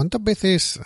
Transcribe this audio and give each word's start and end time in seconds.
¿cuántas 0.00 0.24
veces 0.24 0.80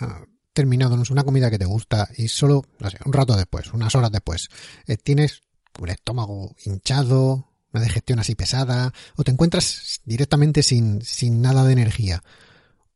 terminado 0.51 1.01
una 1.09 1.23
comida 1.23 1.49
que 1.49 1.57
te 1.57 1.63
gusta 1.63 2.09
y 2.17 2.27
solo, 2.27 2.63
un 3.05 3.13
rato 3.13 3.37
después, 3.37 3.71
unas 3.71 3.95
horas 3.95 4.11
después, 4.11 4.49
eh, 4.87 4.97
tienes 4.97 5.41
el 5.81 5.89
estómago 5.89 6.53
hinchado, 6.65 7.49
una 7.71 7.81
digestión 7.81 8.19
así 8.19 8.35
pesada, 8.35 8.91
o 9.15 9.23
te 9.23 9.31
encuentras 9.31 10.01
directamente 10.03 10.63
sin, 10.63 11.01
sin 11.01 11.41
nada 11.41 11.63
de 11.63 11.71
energía. 11.71 12.23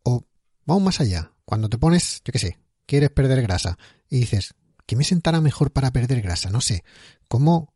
O 0.04 0.26
vamos 0.66 0.84
más 0.84 1.00
allá, 1.00 1.32
cuando 1.46 1.70
te 1.70 1.78
pones, 1.78 2.22
yo 2.26 2.34
qué 2.34 2.40
sé, 2.40 2.60
quieres 2.86 3.12
perder 3.12 3.42
grasa 3.42 3.78
y 4.10 4.20
dices, 4.20 4.56
¿qué 4.86 4.98
me 4.98 5.06
sentará 5.06 5.40
mejor 5.40 5.72
para 5.72 5.94
perder 5.94 6.22
grasa? 6.22 6.50
No 6.50 6.60
sé, 6.60 6.84
como, 7.30 7.74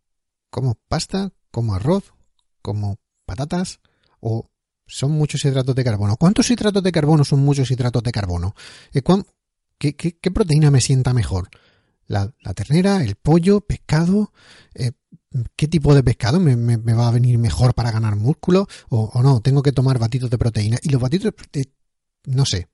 como 0.49 0.75
pasta, 0.89 1.31
como 1.49 1.75
arroz, 1.75 2.13
como 2.61 2.99
patatas, 3.25 3.79
o 4.19 4.51
son 4.87 5.11
muchos 5.11 5.43
hidratos 5.45 5.75
de 5.75 5.83
carbono. 5.83 6.17
¿Cuántos 6.17 6.49
hidratos 6.51 6.83
de 6.83 6.91
carbono 6.91 7.23
son 7.23 7.39
muchos 7.39 7.69
hidratos 7.71 8.03
de 8.03 8.11
carbono? 8.11 8.55
Eh, 8.93 9.01
¿Qué, 9.77 10.31
proteína 10.31 10.71
me 10.71 10.81
sienta 10.81 11.13
mejor? 11.13 11.49
La, 12.07 12.31
ternera, 12.55 13.03
el 13.03 13.15
pollo, 13.15 13.61
pescado, 13.61 14.31
eh, 14.75 14.91
qué 15.55 15.67
tipo 15.67 15.95
de 15.95 16.03
pescado 16.03 16.39
me, 16.39 16.77
va 16.77 17.07
a 17.07 17.11
venir 17.11 17.37
mejor 17.37 17.73
para 17.73 17.91
ganar 17.91 18.15
músculo 18.15 18.67
o, 18.89 19.21
no, 19.23 19.41
tengo 19.41 19.63
que 19.63 19.71
tomar 19.71 19.99
batidos 19.99 20.29
de 20.29 20.37
proteína. 20.37 20.77
Y 20.83 20.89
los 20.89 21.01
batidos 21.01 21.33
de, 21.51 21.71
no 22.25 22.45
sé, 22.45 22.67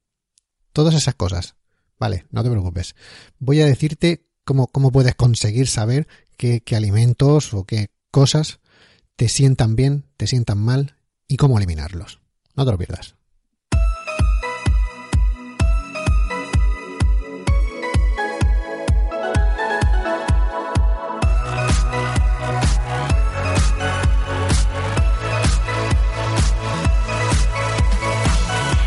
todas 0.73 0.96
esas 0.96 1.16
cosas. 1.16 1.55
Vale, 1.99 2.26
no 2.32 2.44
te 2.44 2.49
preocupes. 2.49 2.96
Voy 3.40 3.62
a 3.62 3.66
decirte 3.66 4.26
cómo, 4.44 4.68
cómo 4.68 4.91
puedes 4.91 5.16
conseguir 5.16 5.68
saber 5.68 6.07
qué 6.38 6.62
alimentos 6.76 7.54
o 7.54 7.66
qué 7.66 7.90
cosas 8.12 8.60
te 9.16 9.27
sientan 9.27 9.76
bien, 9.76 10.05
te 10.16 10.27
sientan 10.27 10.60
mal 10.60 10.98
y 11.30 11.38
cómo 11.38 11.58
eliminarlos. 11.58 12.20
No 12.56 12.66
te 12.66 12.72
lo 12.72 12.78
pierdas. 12.78 13.16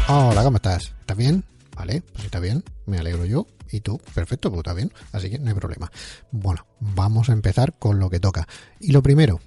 Hola, 0.08 0.42
¿cómo 0.42 0.56
estás? 0.56 0.92
¿Estás 1.00 1.16
bien? 1.16 1.44
Vale, 1.74 2.02
pues 2.12 2.24
está 2.26 2.40
bien, 2.40 2.62
me 2.84 2.98
alegro 2.98 3.24
yo. 3.24 3.46
Y 3.70 3.80
tú, 3.80 3.98
perfecto, 4.14 4.50
pues 4.50 4.58
está 4.58 4.74
bien, 4.74 4.92
así 5.12 5.30
que 5.30 5.38
no 5.38 5.48
hay 5.48 5.54
problema. 5.54 5.90
Bueno, 6.32 6.66
vamos 6.80 7.30
a 7.30 7.32
empezar 7.32 7.78
con 7.78 7.98
lo 7.98 8.10
que 8.10 8.20
toca. 8.20 8.46
Y 8.80 8.92
lo 8.92 9.02
primero, 9.02 9.40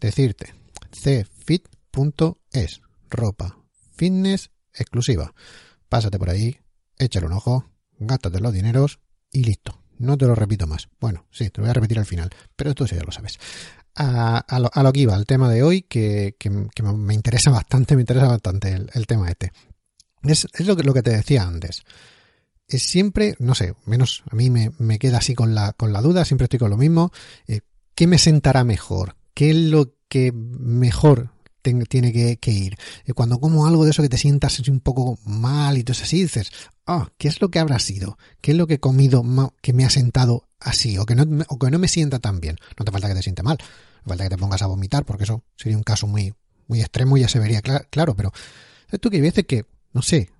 decirte, 0.00 0.54
cfit.es, 1.92 2.80
ropa, 3.10 3.58
fitness 3.94 4.50
exclusiva. 4.74 5.34
Pásate 5.88 6.18
por 6.18 6.30
ahí, 6.30 6.58
échale 6.98 7.26
un 7.26 7.32
ojo, 7.32 7.70
gástate 7.98 8.40
los 8.40 8.52
dineros 8.52 9.00
y 9.30 9.44
listo. 9.44 9.78
No 9.98 10.16
te 10.16 10.26
lo 10.26 10.34
repito 10.34 10.66
más. 10.66 10.88
Bueno, 10.98 11.26
sí, 11.30 11.50
te 11.50 11.60
lo 11.60 11.64
voy 11.64 11.70
a 11.70 11.74
repetir 11.74 11.98
al 11.98 12.06
final, 12.06 12.30
pero 12.56 12.72
sí 12.86 12.96
ya 12.96 13.04
lo 13.04 13.12
sabes. 13.12 13.38
A, 13.94 14.58
lo, 14.58 14.92
que 14.92 15.00
iba, 15.00 15.14
al 15.14 15.26
tema 15.26 15.50
de 15.50 15.62
hoy, 15.62 15.82
que, 15.82 16.34
me 16.82 17.14
interesa 17.14 17.50
bastante, 17.52 17.94
me 17.94 18.02
interesa 18.02 18.26
bastante 18.26 18.72
el 18.72 19.06
tema 19.06 19.28
este. 19.28 19.52
Es, 20.22 20.46
lo, 20.60 20.76
que, 20.76 20.82
lo 20.82 20.94
que 20.94 21.02
te 21.02 21.10
decía 21.10 21.42
antes. 21.42 21.82
Es 22.66 22.84
siempre, 22.84 23.34
no 23.38 23.54
sé, 23.54 23.74
menos 23.84 24.22
a 24.30 24.34
mí 24.34 24.48
me, 24.48 24.70
me 24.78 24.98
queda 24.98 25.18
así 25.18 25.34
con 25.34 25.54
la, 25.54 25.72
con 25.74 25.92
la 25.92 26.00
duda, 26.00 26.24
siempre 26.24 26.44
estoy 26.44 26.58
con 26.58 26.70
lo 26.70 26.78
mismo. 26.78 27.12
Eh, 27.46 27.60
¿Qué 27.94 28.06
me 28.06 28.18
sentará 28.18 28.64
mejor? 28.64 29.16
¿Qué 29.34 29.50
es 29.50 29.56
lo 29.56 29.94
que 30.08 30.32
mejor 30.32 31.31
tiene 31.62 32.12
que, 32.12 32.50
ir. 32.50 32.76
Y 33.06 33.12
cuando 33.12 33.38
como 33.40 33.66
algo 33.66 33.84
de 33.84 33.90
eso 33.90 34.02
que 34.02 34.08
te 34.08 34.18
sientas 34.18 34.58
un 34.68 34.80
poco 34.80 35.18
mal 35.24 35.78
y 35.78 35.84
tú 35.84 35.92
así, 35.92 36.22
dices, 36.22 36.50
ah, 36.86 37.10
¿qué 37.18 37.28
es 37.28 37.40
lo 37.40 37.50
que 37.50 37.58
habrá 37.58 37.78
sido? 37.78 38.18
¿Qué 38.40 38.50
es 38.50 38.56
lo 38.56 38.66
que 38.66 38.74
he 38.74 38.80
comido 38.80 39.24
que 39.62 39.72
me 39.72 39.84
ha 39.84 39.90
sentado 39.90 40.48
así? 40.60 40.98
O 40.98 41.06
que, 41.06 41.14
no, 41.14 41.44
o 41.48 41.58
que 41.58 41.70
no 41.70 41.78
me 41.78 41.88
sienta 41.88 42.18
tan 42.18 42.40
bien. 42.40 42.56
No 42.78 42.84
te 42.84 42.92
falta 42.92 43.08
que 43.08 43.14
te 43.14 43.22
siente 43.22 43.42
mal. 43.42 43.58
No 44.04 44.08
falta 44.08 44.24
que 44.24 44.30
te 44.30 44.38
pongas 44.38 44.62
a 44.62 44.66
vomitar, 44.66 45.04
porque 45.04 45.24
eso 45.24 45.42
sería 45.56 45.76
un 45.76 45.84
caso 45.84 46.06
muy, 46.06 46.34
muy 46.66 46.80
extremo 46.80 47.16
y 47.16 47.20
ya 47.20 47.28
se 47.28 47.38
vería 47.38 47.62
claro, 47.62 48.14
pero 48.16 48.32
tú 49.00 49.08
que 49.08 49.16
hay 49.16 49.22
veces 49.22 49.46
que 49.46 49.64
no 49.92 50.02
sé, 50.02 50.30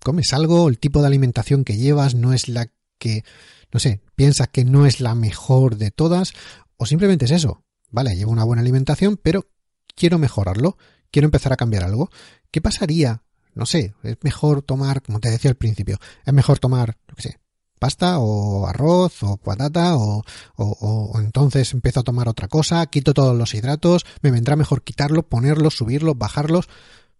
comes 0.00 0.32
algo, 0.32 0.68
el 0.68 0.78
tipo 0.78 1.00
de 1.00 1.06
alimentación 1.06 1.64
que 1.64 1.76
llevas 1.76 2.14
no 2.14 2.32
es 2.32 2.48
la 2.48 2.68
que, 2.98 3.24
no 3.72 3.80
sé, 3.80 4.00
piensas 4.14 4.48
que 4.48 4.64
no 4.64 4.86
es 4.86 5.00
la 5.00 5.14
mejor 5.14 5.76
de 5.76 5.90
todas, 5.90 6.32
o 6.76 6.86
simplemente 6.86 7.24
es 7.24 7.30
eso. 7.30 7.64
Vale, 7.90 8.14
llevo 8.14 8.32
una 8.32 8.44
buena 8.44 8.62
alimentación, 8.62 9.18
pero 9.22 9.46
quiero 9.94 10.18
mejorarlo, 10.18 10.76
quiero 11.10 11.26
empezar 11.26 11.52
a 11.52 11.56
cambiar 11.56 11.84
algo. 11.84 12.10
¿Qué 12.50 12.60
pasaría? 12.60 13.22
No 13.54 13.66
sé, 13.66 13.94
es 14.02 14.16
mejor 14.22 14.62
tomar, 14.62 15.02
como 15.02 15.20
te 15.20 15.30
decía 15.30 15.50
al 15.50 15.56
principio, 15.56 15.98
es 16.24 16.32
mejor 16.32 16.58
tomar, 16.58 16.96
no 17.08 17.14
sé, 17.18 17.38
pasta 17.78 18.18
o 18.18 18.66
arroz 18.66 19.22
o 19.22 19.36
patata 19.36 19.96
o, 19.96 20.24
o, 20.56 20.64
o, 20.64 21.20
entonces 21.20 21.72
empiezo 21.74 22.00
a 22.00 22.04
tomar 22.04 22.28
otra 22.28 22.48
cosa, 22.48 22.86
quito 22.86 23.12
todos 23.12 23.36
los 23.36 23.54
hidratos, 23.54 24.06
me 24.22 24.30
vendrá 24.30 24.56
mejor 24.56 24.82
quitarlos, 24.82 25.24
ponerlos, 25.24 25.76
subirlos, 25.76 26.16
bajarlos. 26.16 26.68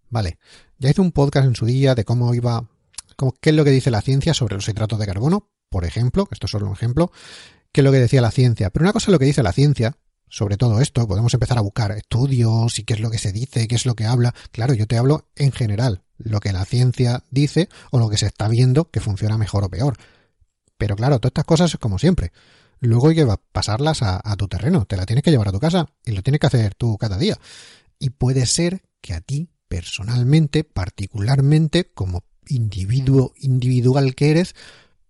Vale, 0.08 0.38
ya 0.78 0.90
hice 0.90 1.00
un 1.00 1.12
podcast 1.12 1.46
en 1.46 1.56
su 1.56 1.66
día 1.66 1.94
de 1.94 2.04
cómo 2.04 2.32
iba, 2.34 2.68
cómo, 3.16 3.34
qué 3.40 3.50
es 3.50 3.56
lo 3.56 3.64
que 3.64 3.70
dice 3.70 3.90
la 3.90 4.02
ciencia 4.02 4.34
sobre 4.34 4.54
los 4.54 4.68
hidratos 4.68 4.98
de 4.98 5.06
carbono, 5.06 5.48
por 5.68 5.84
ejemplo, 5.84 6.28
esto 6.30 6.46
es 6.46 6.50
solo 6.52 6.66
un 6.66 6.74
ejemplo, 6.74 7.10
qué 7.72 7.80
es 7.80 7.84
lo 7.84 7.90
que 7.90 7.98
decía 7.98 8.20
la 8.20 8.30
ciencia. 8.30 8.70
Pero 8.70 8.84
una 8.84 8.92
cosa 8.92 9.06
es 9.06 9.12
lo 9.12 9.18
que 9.18 9.24
dice 9.24 9.42
la 9.42 9.52
ciencia, 9.52 9.96
sobre 10.32 10.56
todo 10.56 10.80
esto, 10.80 11.06
podemos 11.06 11.34
empezar 11.34 11.58
a 11.58 11.60
buscar 11.60 11.92
estudios 11.92 12.78
y 12.78 12.84
qué 12.84 12.94
es 12.94 13.00
lo 13.00 13.10
que 13.10 13.18
se 13.18 13.32
dice, 13.32 13.68
qué 13.68 13.74
es 13.74 13.84
lo 13.84 13.94
que 13.94 14.06
habla. 14.06 14.34
Claro, 14.50 14.72
yo 14.72 14.86
te 14.86 14.96
hablo 14.96 15.26
en 15.36 15.52
general, 15.52 16.04
lo 16.16 16.40
que 16.40 16.54
la 16.54 16.64
ciencia 16.64 17.22
dice 17.30 17.68
o 17.90 17.98
lo 17.98 18.08
que 18.08 18.16
se 18.16 18.28
está 18.28 18.48
viendo 18.48 18.90
que 18.90 19.00
funciona 19.00 19.36
mejor 19.36 19.62
o 19.62 19.68
peor. 19.68 19.98
Pero 20.78 20.96
claro, 20.96 21.18
todas 21.18 21.32
estas 21.32 21.44
cosas 21.44 21.74
es 21.74 21.78
como 21.78 21.98
siempre. 21.98 22.32
Luego 22.80 23.08
hay 23.08 23.16
que 23.16 23.28
pasarlas 23.52 24.00
a, 24.00 24.22
a 24.24 24.36
tu 24.36 24.48
terreno, 24.48 24.86
te 24.86 24.96
la 24.96 25.04
tienes 25.04 25.22
que 25.22 25.30
llevar 25.30 25.48
a 25.48 25.52
tu 25.52 25.60
casa 25.60 25.90
y 26.02 26.12
lo 26.12 26.22
tienes 26.22 26.40
que 26.40 26.46
hacer 26.46 26.74
tú 26.76 26.96
cada 26.96 27.18
día. 27.18 27.36
Y 27.98 28.08
puede 28.08 28.46
ser 28.46 28.84
que 29.02 29.12
a 29.12 29.20
ti 29.20 29.50
personalmente, 29.68 30.64
particularmente, 30.64 31.92
como 31.92 32.24
individuo 32.46 33.34
individual 33.36 34.14
que 34.14 34.30
eres, 34.30 34.54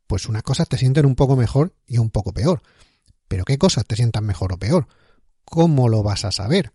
pues 0.08 0.28
unas 0.28 0.42
cosas 0.42 0.68
te 0.68 0.78
sienten 0.78 1.06
un 1.06 1.14
poco 1.14 1.36
mejor 1.36 1.76
y 1.86 1.98
un 1.98 2.10
poco 2.10 2.32
peor. 2.32 2.60
Pero 3.28 3.44
¿qué 3.44 3.56
cosas 3.56 3.86
te 3.86 3.94
sientan 3.94 4.26
mejor 4.26 4.52
o 4.52 4.58
peor? 4.58 4.88
¿Cómo 5.52 5.90
lo 5.90 6.02
vas 6.02 6.24
a 6.24 6.32
saber? 6.32 6.72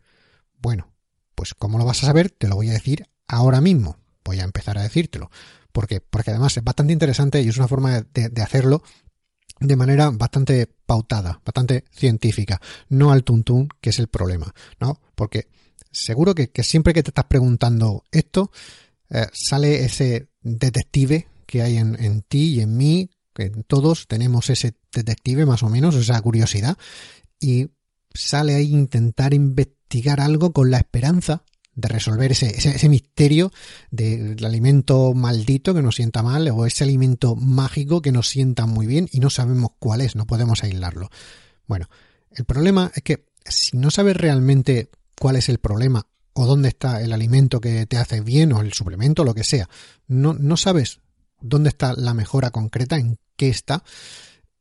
Bueno, 0.62 0.94
pues 1.34 1.56
¿cómo 1.56 1.80
lo 1.80 1.86
vas 1.86 2.04
a 2.04 2.06
saber? 2.06 2.30
Te 2.30 2.48
lo 2.48 2.54
voy 2.54 2.70
a 2.70 2.74
decir 2.74 3.10
ahora 3.28 3.60
mismo. 3.60 3.98
Voy 4.24 4.40
a 4.40 4.44
empezar 4.44 4.78
a 4.78 4.84
decírtelo. 4.84 5.32
Porque, 5.72 6.00
porque 6.00 6.30
además 6.30 6.56
es 6.58 6.64
bastante 6.64 6.94
interesante 6.94 7.42
y 7.42 7.48
es 7.48 7.58
una 7.58 7.68
forma 7.68 8.02
de, 8.14 8.40
hacerlo 8.40 8.84
de 9.60 9.76
manera 9.76 10.12
bastante 10.12 10.68
pautada, 10.86 11.42
bastante 11.44 11.86
científica, 11.90 12.62
no 12.90 13.12
al 13.12 13.24
tuntún, 13.24 13.68
que 13.82 13.90
es 13.90 13.98
el 13.98 14.10
problema, 14.10 14.54
¿no? 14.80 15.02
Porque 15.16 15.48
seguro 15.92 16.36
que, 16.36 16.52
siempre 16.62 16.94
que 16.94 17.02
te 17.02 17.10
estás 17.10 17.26
preguntando 17.26 18.04
esto, 18.12 18.52
eh, 19.10 19.26
sale 19.34 19.86
ese 19.86 20.30
detective 20.44 21.28
que 21.48 21.64
hay 21.64 21.78
en, 21.78 22.22
ti 22.28 22.54
y 22.54 22.62
en 22.62 22.78
mí, 22.78 23.10
que 23.34 23.50
todos 23.50 24.06
tenemos 24.08 24.52
ese 24.52 24.76
detective 24.92 25.48
más 25.48 25.64
o 25.64 25.70
menos, 25.70 25.96
esa 25.96 26.22
curiosidad, 26.22 26.78
y 27.40 27.70
sale 28.18 28.56
ahí 28.56 28.72
intentar 28.72 29.34
investigar 29.34 30.20
algo 30.20 30.52
con 30.52 30.72
la 30.72 30.78
esperanza 30.78 31.44
de 31.76 31.88
resolver 31.88 32.32
ese, 32.32 32.48
ese, 32.58 32.90
misterio 32.90 33.52
del 33.92 34.44
alimento 34.44 35.14
maldito 35.14 35.76
que 35.76 35.84
nos 35.84 35.96
sienta 35.96 36.24
mal 36.24 36.50
o 36.50 36.66
ese 36.66 36.84
alimento 36.84 37.36
mágico 37.36 38.02
que 38.02 38.12
nos 38.12 38.30
sienta 38.30 38.66
muy 38.66 38.88
bien 38.88 39.08
y 39.12 39.20
no 39.20 39.30
sabemos 39.30 39.72
cuál 39.78 40.02
es, 40.02 40.16
no 40.16 40.26
podemos 40.26 40.64
aislarlo. 40.64 41.10
Bueno, 41.68 41.88
el 42.32 42.46
problema 42.46 42.92
es 42.96 43.04
que 43.04 43.28
si 43.46 43.78
no 43.78 43.92
sabes 43.92 44.18
realmente 44.18 44.90
cuál 45.20 45.36
es 45.36 45.50
el 45.50 45.60
problema 45.60 46.08
o 46.34 46.46
dónde 46.46 46.70
está 46.70 47.02
el 47.02 47.14
alimento 47.14 47.62
que 47.62 47.86
te 47.86 47.98
hace 47.98 48.22
bien 48.22 48.54
o 48.54 48.62
el 48.62 48.74
suplemento, 48.74 49.24
lo 49.24 49.34
que 49.34 49.44
sea. 49.44 49.70
No, 50.08 50.34
no 50.34 50.58
sabes 50.58 51.00
dónde 51.42 51.70
está 51.70 51.94
la 51.96 52.14
mejora 52.14 52.52
concreta, 52.52 52.98
en 52.98 53.20
qué 53.36 53.50
está. 53.50 53.84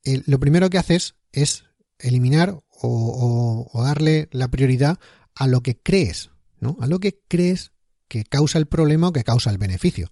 lo 0.05 0.39
primero 0.39 0.71
que 0.71 0.79
haces 0.79 1.15
es 1.33 1.65
eliminar 1.99 2.61
o, 2.83 3.83
darle 3.83 4.29
la 4.33 4.49
prioridad 4.49 4.99
a 5.35 5.47
lo 5.47 5.63
que 5.63 5.79
crees, 5.79 6.31
¿no? 6.61 6.77
A 6.81 6.87
lo 6.87 6.99
que 7.01 7.21
crees 7.29 7.73
que 8.09 8.25
causa 8.25 8.59
el 8.59 8.67
problema 8.67 9.09
o 9.09 9.13
que 9.13 9.25
causa 9.25 9.51
el 9.51 9.59
beneficio. 9.59 10.11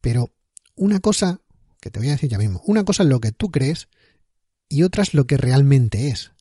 Pero 0.00 0.34
una 0.74 1.00
cosa, 1.00 1.40
que 1.80 1.90
te 1.90 1.98
voy 1.98 2.08
a 2.08 2.12
decir 2.12 2.30
ya 2.30 2.38
mismo, 2.38 2.62
una 2.66 2.84
cosa 2.84 3.02
es 3.02 3.08
lo 3.08 3.20
que 3.20 3.32
tú 3.32 3.50
crees 3.50 3.88
y 4.68 4.82
otra 4.82 5.02
es 5.02 5.14
lo 5.14 5.26
que 5.26 5.36
realmente 5.36 6.08
es. 6.08 6.32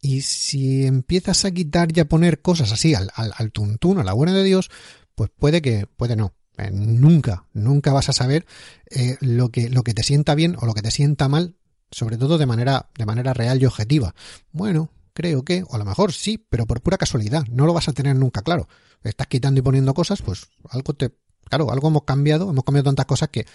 Y 0.00 0.22
si 0.22 0.86
empiezas 0.86 1.44
a 1.44 1.50
quitar 1.50 1.88
y 1.94 2.00
a 2.00 2.08
poner 2.08 2.40
cosas 2.40 2.72
así 2.72 2.94
al, 2.94 3.10
al, 3.14 3.52
tuntún, 3.52 3.98
a 3.98 4.04
la 4.04 4.12
buena 4.12 4.32
de 4.32 4.44
Dios, 4.44 4.70
pues 5.14 5.30
puede 5.36 5.60
que, 5.60 5.86
puede 5.96 6.16
no. 6.16 6.34
Eh, 6.56 6.70
nunca, 6.72 7.46
nunca 7.52 7.92
vas 7.92 8.08
a 8.08 8.12
saber 8.12 8.44
eh, 8.90 9.16
lo, 9.20 9.50
que, 9.50 9.70
lo 9.70 9.82
que 9.82 9.94
te 9.94 10.02
sienta 10.02 10.34
bien 10.34 10.56
o 10.58 10.66
lo 10.66 10.74
que 10.74 10.82
te 10.82 10.90
sienta 10.90 11.28
mal, 11.28 11.56
sobre 11.90 12.16
todo 12.16 12.38
de 12.38 12.46
manera, 12.46 12.90
de 12.96 13.06
manera 13.06 13.34
real 13.34 13.60
y 13.60 13.66
objetiva. 13.66 14.14
Bueno, 14.52 14.90
creo 15.12 15.44
que, 15.44 15.64
o 15.66 15.74
a 15.74 15.78
lo 15.78 15.84
mejor 15.84 16.12
sí, 16.12 16.38
pero 16.48 16.66
por 16.66 16.80
pura 16.80 16.98
casualidad, 16.98 17.44
no 17.48 17.66
lo 17.66 17.72
vas 17.72 17.88
a 17.88 17.92
tener 17.92 18.16
nunca 18.16 18.42
claro. 18.42 18.68
Estás 19.02 19.26
quitando 19.26 19.60
y 19.60 19.62
poniendo 19.62 19.94
cosas, 19.94 20.22
pues 20.22 20.46
algo 20.70 20.94
te, 20.94 21.12
claro, 21.48 21.72
algo 21.72 21.88
hemos 21.88 22.04
cambiado, 22.04 22.50
hemos 22.50 22.64
cambiado 22.64 22.84
tantas 22.84 23.06
cosas 23.06 23.28
que 23.30 23.46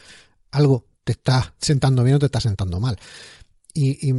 algo 0.51 0.85
te 1.03 1.13
está 1.13 1.53
sentando 1.59 2.03
bien 2.03 2.17
o 2.17 2.19
te 2.19 2.25
está 2.25 2.39
sentando 2.39 2.79
mal. 2.79 2.99
Y, 3.73 4.13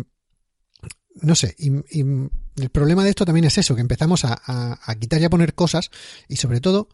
no 1.17 1.35
sé, 1.35 1.55
y, 1.59 1.71
el 2.01 2.71
problema 2.71 3.05
de 3.05 3.11
esto 3.11 3.25
también 3.25 3.45
es 3.45 3.59
eso, 3.59 3.75
que 3.75 3.81
empezamos 3.81 4.25
a, 4.25 4.41
a, 4.47 4.95
quitar 4.97 5.21
y 5.21 5.25
a 5.25 5.31
poner 5.31 5.55
cosas 5.55 5.91
y 6.29 6.37
sobre 6.37 6.61
todo 6.61 6.89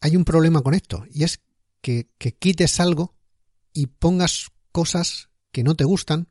hay 0.00 0.16
un 0.16 0.24
problema 0.24 0.62
con 0.62 0.74
esto 0.74 1.04
y 1.12 1.24
es 1.24 1.40
que, 1.80 2.08
que 2.18 2.34
quites 2.34 2.80
algo 2.80 3.14
y 3.72 3.86
pongas 3.86 4.50
cosas 4.72 5.28
que 5.54 5.62
no 5.62 5.76
te 5.76 5.84
gustan 5.84 6.28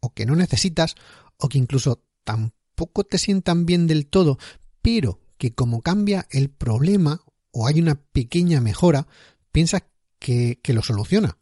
o 0.00 0.14
que 0.14 0.26
no 0.26 0.34
necesitas 0.34 0.96
o 1.36 1.48
que 1.48 1.58
incluso 1.58 2.02
tampoco 2.24 3.04
te 3.04 3.18
sientan 3.18 3.66
bien 3.66 3.86
del 3.86 4.06
todo, 4.06 4.38
pero 4.80 5.20
que 5.36 5.54
como 5.54 5.82
cambia 5.82 6.26
el 6.30 6.48
problema 6.48 7.20
o 7.52 7.66
hay 7.66 7.80
una 7.80 7.94
pequeña 7.94 8.60
mejora, 8.60 9.06
piensas 9.52 9.82
que, 10.18 10.58
que 10.62 10.72
lo 10.72 10.82
soluciona. 10.82 11.36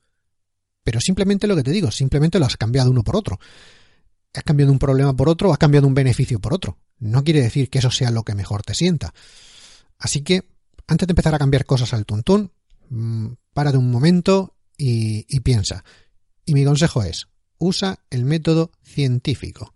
Pero 0.82 1.00
simplemente 1.00 1.46
lo 1.46 1.54
que 1.54 1.62
te 1.62 1.70
digo, 1.70 1.90
simplemente 1.92 2.40
lo 2.40 2.46
has 2.46 2.56
cambiado 2.56 2.90
uno 2.90 3.04
por 3.04 3.14
otro. 3.16 3.38
Has 4.34 4.42
cambiado 4.42 4.72
un 4.72 4.78
problema 4.78 5.14
por 5.14 5.28
otro, 5.28 5.52
has 5.52 5.58
cambiado 5.58 5.86
un 5.86 5.94
beneficio 5.94 6.40
por 6.40 6.52
otro. 6.52 6.78
No 6.98 7.22
quiere 7.22 7.42
decir 7.42 7.70
que 7.70 7.78
eso 7.78 7.90
sea 7.90 8.10
lo 8.10 8.24
que 8.24 8.34
mejor 8.34 8.62
te 8.62 8.74
sienta. 8.74 9.14
Así 9.98 10.22
que, 10.22 10.48
antes 10.88 11.06
de 11.06 11.12
empezar 11.12 11.34
a 11.34 11.38
cambiar 11.38 11.64
cosas 11.64 11.92
al 11.94 12.06
tuntún, 12.06 12.50
mm, 12.88 13.26
párate 13.52 13.78
un 13.78 13.90
momento 13.90 14.56
y, 14.76 15.26
y 15.28 15.40
piensa. 15.40 15.84
Y 16.50 16.55
mi 16.55 16.64
consejo 16.64 17.05
es, 17.05 17.29
usa 17.58 18.00
el 18.11 18.25
método 18.25 18.73
científico. 18.82 19.73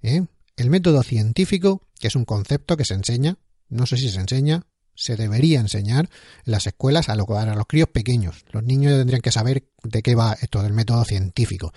¿eh? 0.00 0.24
El 0.56 0.70
método 0.70 1.02
científico, 1.02 1.82
que 2.00 2.06
es 2.06 2.16
un 2.16 2.24
concepto 2.24 2.78
que 2.78 2.86
se 2.86 2.94
enseña, 2.94 3.36
no 3.68 3.84
sé 3.84 3.98
si 3.98 4.08
se 4.08 4.20
enseña, 4.20 4.66
se 4.94 5.16
debería 5.16 5.60
enseñar 5.60 6.08
en 6.46 6.52
las 6.52 6.66
escuelas 6.66 7.10
a, 7.10 7.14
los 7.14 7.26
críos 7.68 7.90
pequeños. 7.90 8.46
Los 8.52 8.64
niños 8.64 8.94
tendrían 8.94 9.20
que 9.20 9.32
saber 9.32 9.68
de 9.82 10.00
qué 10.00 10.14
va 10.14 10.34
esto 10.40 10.62
del 10.62 10.72
método 10.72 11.04
científico. 11.04 11.74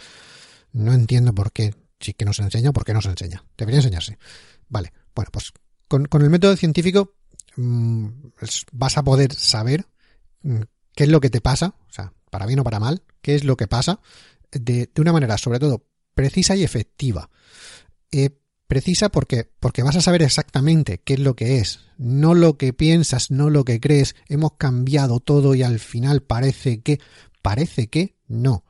No 0.72 0.94
entiendo 0.94 1.36
por 1.36 1.52
qué, 1.52 1.76
si 2.00 2.14
que 2.14 2.24
no 2.24 2.32
se 2.32 2.44
enseña, 2.44 2.72
por 2.72 2.86
qué 2.86 2.94
no 2.94 3.02
se 3.02 3.10
enseña. 3.10 3.44
Debería 3.58 3.80
enseñarse. 3.80 4.18
Vale, 4.70 4.94
bueno, 5.14 5.30
pues 5.30 5.52
con, 5.90 6.08
el 6.22 6.30
método 6.30 6.56
científico 6.56 7.16
mm, 7.58 8.08
vas 8.72 8.98
a 8.98 9.04
poder 9.04 9.34
saber 9.34 9.88
mm, 10.44 10.62
qué 10.96 11.04
es 11.04 11.10
lo 11.10 11.20
que 11.20 11.30
te 11.30 11.42
pasa, 11.42 11.76
o 11.90 11.92
sea, 11.92 12.14
para 12.32 12.46
bien 12.46 12.62
o 12.62 12.64
para 12.64 12.80
mal, 12.80 13.04
qué 13.22 13.36
es 13.36 13.44
lo 13.44 13.58
que 13.58 13.68
pasa 13.68 14.00
de, 14.52 14.90
una 14.98 15.14
manera, 15.14 15.38
sobre 15.38 15.60
todo, 15.60 15.86
precisa 16.14 16.56
y 16.56 16.64
efectiva. 16.64 17.30
Eh, 18.12 18.30
precisa 18.68 19.10
porque, 19.10 19.50
porque 19.60 19.84
vas 19.84 19.96
a 19.96 20.02
saber 20.02 20.22
exactamente 20.22 21.00
qué 21.00 21.14
es 21.14 21.20
lo 21.20 21.36
que 21.36 21.60
es, 21.60 21.80
no 21.98 22.34
lo 22.34 22.58
que 22.58 22.74
piensas, 22.74 23.32
no 23.32 23.50
lo 23.50 23.66
que 23.66 23.80
crees. 23.80 24.16
Hemos 24.28 24.54
cambiado 24.58 25.20
todo 25.20 25.56
y 25.56 25.64
al 25.64 25.80
final 25.80 26.22
parece 26.22 26.82
que, 26.82 27.00
parece 27.42 27.88
que 27.88 28.16
no. 28.28 28.64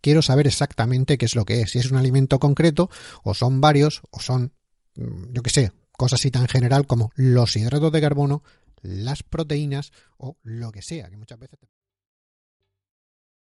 Quiero 0.00 0.22
saber 0.22 0.46
exactamente 0.46 1.18
qué 1.18 1.26
es 1.26 1.34
lo 1.34 1.44
que 1.44 1.60
es, 1.60 1.72
si 1.72 1.78
es 1.78 1.90
un 1.90 1.98
alimento 1.98 2.38
concreto, 2.38 2.88
o 3.22 3.34
son 3.34 3.60
varios, 3.60 4.00
o 4.10 4.20
son, 4.20 4.52
mm, 4.96 5.32
yo 5.32 5.42
qué 5.42 5.50
sé, 5.50 5.72
cosas 5.92 6.20
así 6.20 6.30
tan 6.30 6.48
general 6.48 6.86
como 6.86 7.10
los 7.14 7.54
hidratos 7.56 7.92
de 7.92 8.00
carbono, 8.00 8.42
las 8.80 9.22
proteínas 9.22 9.92
o 10.16 10.38
lo 10.42 10.72
que 10.72 10.80
sea, 10.80 11.10
que 11.10 11.18
muchas 11.18 11.38
veces 11.38 11.58